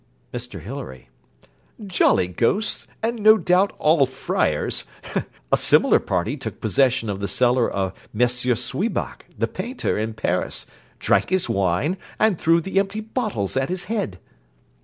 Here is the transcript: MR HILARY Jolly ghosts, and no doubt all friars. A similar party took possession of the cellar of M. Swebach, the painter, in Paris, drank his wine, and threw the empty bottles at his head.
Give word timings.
MR 0.33 0.59
HILARY 0.63 1.09
Jolly 1.85 2.27
ghosts, 2.27 2.87
and 3.03 3.17
no 3.19 3.37
doubt 3.37 3.71
all 3.77 4.07
friars. 4.07 4.85
A 5.51 5.55
similar 5.57 5.99
party 5.99 6.35
took 6.37 6.59
possession 6.59 7.07
of 7.07 7.19
the 7.19 7.27
cellar 7.27 7.69
of 7.69 7.93
M. 8.11 8.21
Swebach, 8.27 9.25
the 9.37 9.47
painter, 9.47 9.99
in 9.99 10.15
Paris, 10.15 10.65
drank 10.97 11.29
his 11.29 11.47
wine, 11.47 11.97
and 12.17 12.39
threw 12.41 12.59
the 12.61 12.79
empty 12.79 13.01
bottles 13.01 13.55
at 13.55 13.69
his 13.69 13.83
head. 13.83 14.17